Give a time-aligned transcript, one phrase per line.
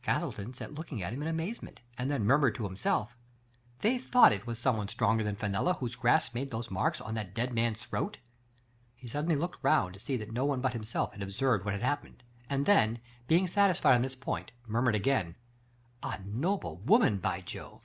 [0.00, 3.34] Castleton sat looking at him in amazement, and then murmured to himself: Digitized by Google
[3.34, 6.34] ii6 THE PATE OF EENELLA." They thought it was someone stronger than Fenella whose g;rasp
[6.36, 8.18] made those marks on the dead man's throat."
[8.94, 11.82] He suddenly looked round to see that no one but himself had observed what had
[11.82, 15.34] happened, and then, being satisfied on this point, murmured again:
[15.70, 17.80] '* A noble woman, by Jove